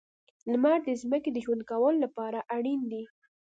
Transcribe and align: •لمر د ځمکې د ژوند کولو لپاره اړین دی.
•لمر 0.51 0.77
د 0.87 0.89
ځمکې 1.01 1.29
د 1.33 1.37
ژوند 1.45 1.61
کولو 1.71 1.97
لپاره 2.05 2.39
اړین 2.55 2.81
دی. 2.91 3.03